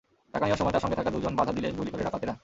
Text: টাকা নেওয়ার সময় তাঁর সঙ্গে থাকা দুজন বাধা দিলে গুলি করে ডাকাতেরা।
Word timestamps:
টাকা 0.33 0.45
নেওয়ার 0.45 0.59
সময় 0.61 0.73
তাঁর 0.75 0.83
সঙ্গে 0.85 0.99
থাকা 0.99 1.11
দুজন 1.15 1.33
বাধা 1.39 1.53
দিলে 1.57 1.67
গুলি 1.79 1.89
করে 1.91 2.05
ডাকাতেরা। 2.07 2.33